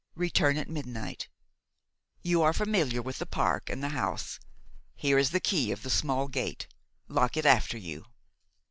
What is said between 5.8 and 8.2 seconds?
the small gate; lock it after you."